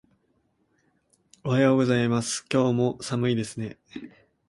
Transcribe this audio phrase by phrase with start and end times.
[1.43, 2.43] おはようございます。
[2.51, 3.77] 今日も寒いですね。